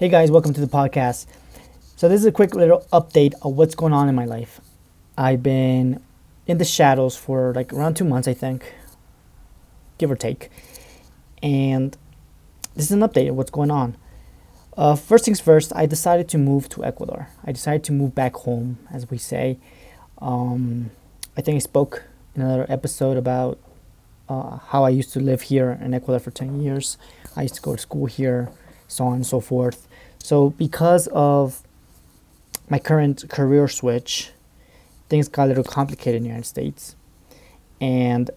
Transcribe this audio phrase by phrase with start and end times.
[0.00, 1.26] Hey guys, welcome to the podcast.
[1.96, 4.58] So, this is a quick little update of what's going on in my life.
[5.18, 6.02] I've been
[6.46, 8.72] in the shadows for like around two months, I think,
[9.98, 10.48] give or take.
[11.42, 11.98] And
[12.74, 13.98] this is an update of what's going on.
[14.74, 17.28] Uh, first things first, I decided to move to Ecuador.
[17.44, 19.58] I decided to move back home, as we say.
[20.16, 20.92] Um,
[21.36, 22.04] I think I spoke
[22.34, 23.58] in another episode about
[24.30, 26.96] uh, how I used to live here in Ecuador for 10 years.
[27.36, 28.48] I used to go to school here,
[28.88, 29.86] so on and so forth.
[30.22, 31.62] So, because of
[32.68, 34.30] my current career switch,
[35.08, 36.94] things got a little complicated in the United States,
[37.80, 38.30] and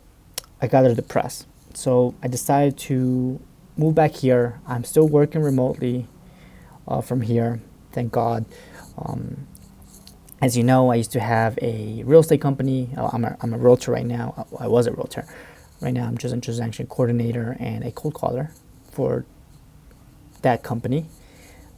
[0.61, 1.45] I got a little depressed.
[1.73, 3.39] So, I decided to
[3.77, 4.59] move back here.
[4.65, 6.07] I'm still working remotely
[6.87, 8.45] uh, from here, thank God.
[8.97, 9.47] Um,
[10.41, 12.89] as you know, I used to have a real estate company.
[12.97, 14.45] Oh, I'm, a, I'm a realtor right now.
[14.59, 15.25] I was a realtor.
[15.79, 18.51] Right now, I'm just a transaction coordinator and a cold caller
[18.91, 19.25] for
[20.41, 21.05] that company.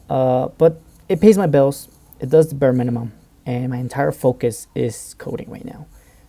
[0.10, 1.90] Uh, but it pays my bills.
[2.20, 3.14] It does the bare minimum,
[3.46, 5.88] and my entire focus is coding right now.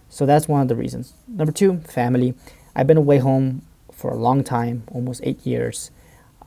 [0.08, 1.14] So that's one of the reasons.
[1.28, 2.34] Number two, family.
[2.74, 5.90] I've been away home for a long time, almost eight years.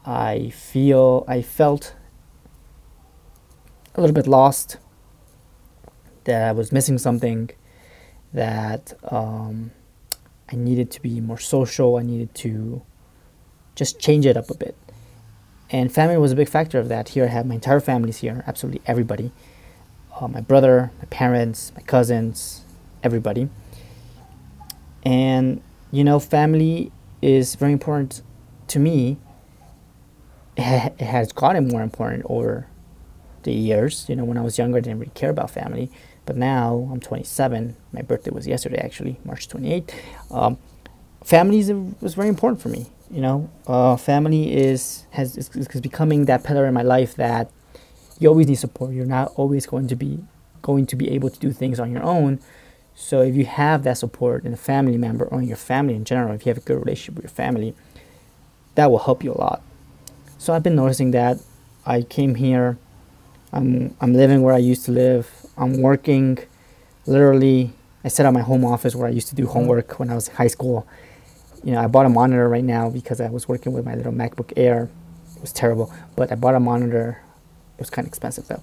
[0.06, 1.96] I feel I felt
[3.96, 4.78] a little bit lost,
[6.26, 7.50] that I was missing something,
[8.34, 9.72] that um,
[10.52, 11.98] I needed to be more social.
[11.98, 12.84] I needed to
[13.76, 14.76] just change it up a bit.
[15.72, 17.10] And family was a big factor of that.
[17.10, 19.32] Here I have my entire family's here, absolutely everybody.
[20.20, 22.64] Uh, my brother, my parents, my cousins,
[23.04, 23.50] everybody.
[25.04, 28.22] And, you know, family is very important
[28.68, 29.18] to me.
[30.58, 32.68] It, ha- it has gotten more important over
[33.44, 34.06] the years.
[34.10, 35.92] You know, when I was younger, I didn't really care about family.
[36.26, 37.76] But now I'm 27.
[37.94, 39.92] My birthday was yesterday, actually, March 28th.
[40.32, 40.58] Um,
[41.24, 42.88] family is, was very important for me.
[43.12, 47.52] You know, uh, family is has is, is becoming that pillar in my life that
[48.20, 48.94] you always need support.
[48.94, 50.20] You're not always going to be
[50.62, 52.40] going to be able to do things on your own.
[52.94, 56.04] So if you have that support in a family member or in your family in
[56.04, 57.74] general, if you have a good relationship with your family,
[58.76, 59.62] that will help you a lot.
[60.38, 61.40] So I've been noticing that.
[61.86, 62.78] I came here.
[63.52, 65.30] I'm I'm living where I used to live.
[65.58, 66.38] I'm working
[67.06, 70.16] literally I set up my home office where I used to do homework when I
[70.16, 70.88] was in high school.
[71.64, 74.14] You know, I bought a monitor right now because I was working with my little
[74.14, 74.90] MacBook Air.
[75.36, 77.22] It was terrible, but I bought a monitor.
[77.78, 78.62] It was kind of expensive though.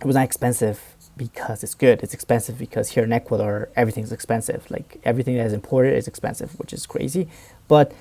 [0.00, 0.80] It was not expensive
[1.16, 2.02] because it's good.
[2.02, 4.70] It's expensive because here in Ecuador everything's expensive.
[4.70, 7.28] Like everything that is imported is expensive, which is crazy.
[7.66, 7.92] But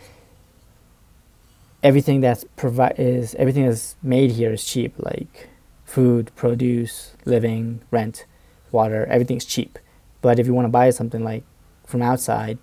[1.84, 4.94] everything that's provide is everything that's made here is cheap.
[4.98, 5.50] Like
[5.84, 8.26] food, produce, living, rent,
[8.72, 9.80] water, everything's cheap.
[10.22, 11.44] But if you want to buy something like
[11.86, 12.58] from outside,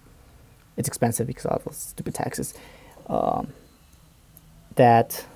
[0.76, 2.54] it's expensive because of those stupid taxes
[3.08, 3.52] um,
[4.76, 5.26] that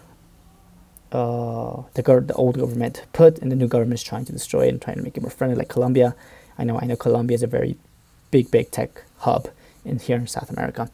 [1.12, 4.66] uh, the, gov- the old government put, and the new government is trying to destroy
[4.66, 6.14] it and trying to make it more friendly, like Colombia.
[6.58, 7.76] I know, I know, Colombia is a very
[8.30, 9.48] big, big tech hub
[9.84, 10.90] in here in South America,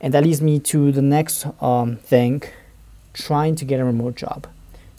[0.00, 2.42] and that leads me to the next um, thing:
[3.14, 4.46] trying to get a remote job,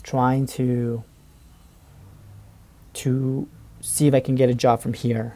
[0.02, 1.04] trying to
[2.92, 3.48] to
[3.80, 5.34] see if I can get a job from here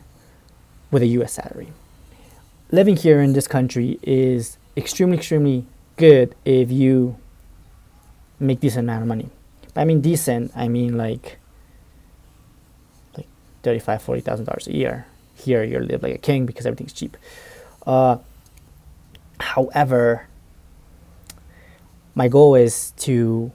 [0.91, 1.69] with a US salary.
[2.75, 5.65] Living here in this country is extremely, extremely
[5.97, 7.17] good if you
[8.41, 9.29] make decent amount of money.
[9.77, 11.39] I mean decent, I mean like
[13.17, 13.29] like
[13.63, 15.07] thirty-five, forty thousand dollars a year.
[15.37, 17.17] Here you live like a king because everything's cheap.
[17.87, 18.17] Uh,
[19.39, 20.27] however,
[22.17, 23.53] my goal is to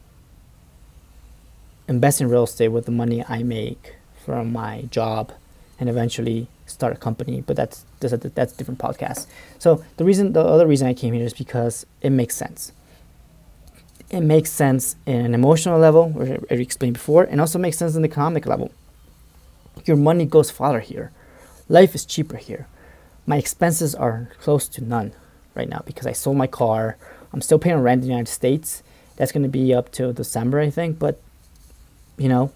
[1.89, 5.33] invest in real estate with the money I make from my job
[5.79, 7.41] and eventually start a company.
[7.45, 9.27] But that's that's a, that's a different podcast.
[9.57, 12.71] So the reason, the other reason I came here is because it makes sense.
[14.09, 17.95] It makes sense in an emotional level, which I explained before, and also makes sense
[17.95, 18.71] in the economic level.
[19.85, 21.11] Your money goes farther here.
[21.67, 22.67] Life is cheaper here.
[23.27, 25.13] My expenses are close to none
[25.53, 26.97] right now because I sold my car.
[27.31, 28.81] I'm still paying rent in the United States.
[29.17, 30.97] That's going to be up till December, I think.
[30.97, 31.21] But
[32.17, 32.51] you know,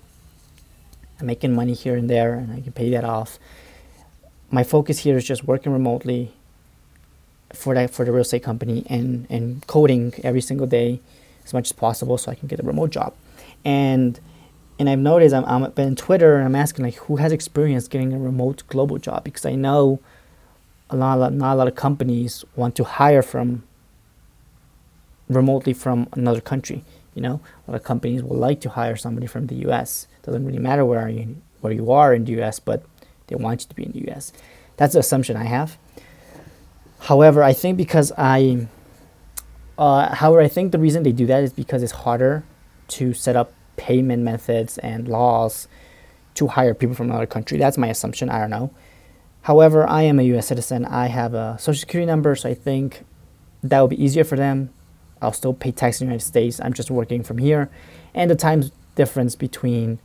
[1.24, 3.40] I'm making money here and there, and I can pay that off.
[4.52, 6.34] My focus here is just working remotely
[7.54, 11.00] for that for the real estate company and and coding every single day
[11.46, 13.14] as much as possible so I can get a remote job.
[13.64, 14.20] And
[14.78, 17.88] and I've noticed I'm, I'm been on Twitter and I'm asking like who has experience
[17.88, 20.02] getting a remote global job because I know
[20.90, 23.64] a lot of, not a lot of companies want to hire from
[25.30, 26.84] remotely from another country.
[27.16, 30.08] You know, a lot of companies will like to hire somebody from the U.S.
[30.24, 32.84] Doesn't really matter where you where you are in the U.S., but
[33.28, 34.34] they want you to be in the U.S.
[34.78, 35.78] That's the assumption I have.
[37.00, 38.68] However, I think because I,
[39.78, 42.44] uh, however, I think the reason they do that is because it's harder
[42.90, 45.68] to set up payment methods and laws
[46.36, 47.58] to hire people from another country.
[47.58, 48.30] That's my assumption.
[48.30, 48.72] I don't know.
[49.44, 50.48] However, I am a U.S.
[50.48, 50.86] citizen.
[50.86, 53.04] I have a social security number, so I think
[53.62, 54.70] that would be easier for them.
[55.24, 56.60] I'll still pay tax in the United States.
[56.60, 57.70] I'm just working from here,
[58.14, 60.00] and the time difference between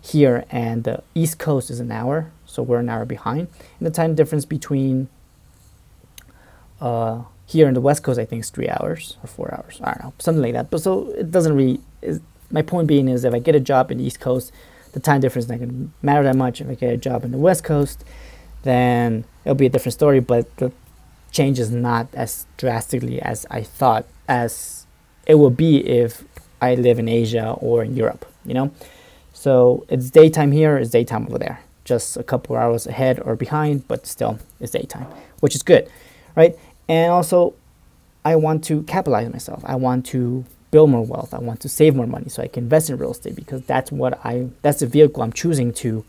[0.00, 3.48] here and the East Coast is an hour, so we're an hour behind.
[3.78, 5.08] And the time difference between
[6.80, 9.80] uh, here in the West Coast, I think, is three hours or four hours.
[9.82, 10.70] I don't know, something like that.
[10.70, 11.80] But so it doesn't really.
[12.50, 14.52] My point being is, if I get a job in the East Coast,
[14.92, 16.60] the time difference is not going to matter that much.
[16.60, 18.04] If I get a job in the West Coast,
[18.62, 20.20] then it'll be a different story.
[20.20, 20.72] But the
[21.30, 24.86] change is not as drastically as I thought as
[25.26, 26.24] it will be if
[26.60, 28.26] I live in Asia or in Europe.
[28.44, 28.72] You know,
[29.32, 31.60] so it's daytime here, it's daytime over there.
[31.84, 35.06] Just a couple hours ahead or behind, but still it's daytime,
[35.40, 35.90] which is good,
[36.36, 36.56] right?
[36.88, 37.54] And also,
[38.24, 39.62] I want to capitalize myself.
[39.64, 41.34] I want to build more wealth.
[41.34, 43.92] I want to save more money so I can invest in real estate because that's
[43.92, 46.04] what I that's the vehicle I'm choosing to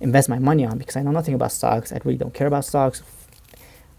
[0.00, 1.92] invest my money on because I know nothing about stocks.
[1.92, 3.02] I really don't care about stocks.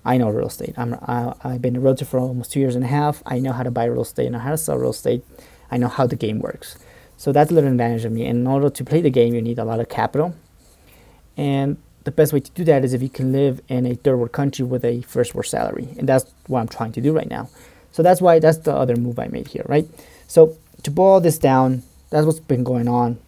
[0.07, 0.73] I know real estate.
[0.77, 3.21] I'm I, I've been a realtor for almost two years and a half.
[3.25, 4.27] I know how to buy real estate.
[4.27, 5.23] I know how to sell real estate.
[5.69, 6.77] I know how the game works.
[7.17, 8.25] So that's a little advantage of me.
[8.25, 10.33] And in order to play the game, you need a lot of capital.
[11.35, 14.15] And the best way to do that is if you can live in a third
[14.15, 15.89] world country with a first world salary.
[15.97, 17.49] And that's what I'm trying to do right now.
[17.91, 19.85] So that's why that's the other move I made here, right?
[20.27, 23.19] So to boil this down, that's what's been going on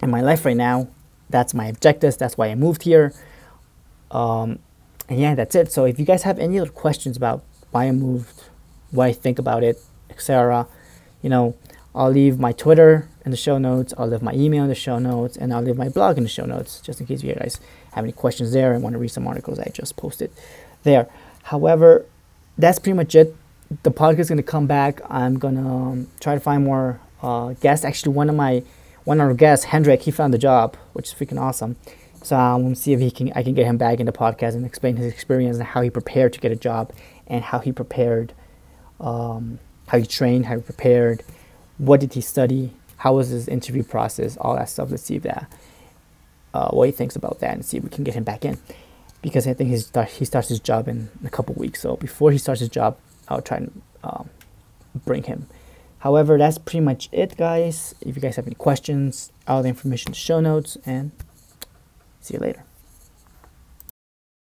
[0.00, 0.88] in my life right now.
[1.28, 2.16] That's my objectives.
[2.16, 3.12] That's why I moved here.
[4.10, 4.60] Um,
[5.10, 5.72] and yeah, that's it.
[5.72, 7.42] So if you guys have any other questions about
[7.72, 8.44] why I moved,
[8.92, 9.78] what I think about it,
[10.08, 10.68] etc.,
[11.20, 11.56] you know,
[11.94, 13.92] I'll leave my Twitter in the show notes.
[13.98, 16.28] I'll leave my email in the show notes, and I'll leave my blog in the
[16.30, 17.60] show notes, just in case you guys
[17.92, 20.30] have any questions there and want to read some articles I just posted
[20.84, 21.08] there.
[21.42, 22.06] However,
[22.56, 23.34] that's pretty much it.
[23.82, 25.00] The podcast is gonna come back.
[25.10, 27.84] I'm gonna um, try to find more uh, guests.
[27.84, 28.62] Actually, one of my
[29.04, 31.76] one of our guests, Hendrik, he found a job, which is freaking awesome.
[32.22, 34.54] So I'm gonna see if he can I can get him back in the podcast
[34.54, 36.92] and explain his experience and how he prepared to get a job
[37.26, 38.34] and how he prepared,
[39.00, 41.22] um, how he trained, how he prepared
[41.80, 44.90] what did he study, how was his interview process, all that stuff.
[44.90, 45.50] Let's see if that,
[46.52, 48.58] uh, what he thinks about that and see if we can get him back in.
[49.22, 51.80] Because I think he starts his job in a couple weeks.
[51.80, 54.28] So before he starts his job, I'll try and um,
[54.94, 55.46] bring him.
[56.00, 57.94] However, that's pretty much it, guys.
[58.00, 61.12] If you guys have any questions, all the information in the show notes, and
[62.20, 62.64] see you later.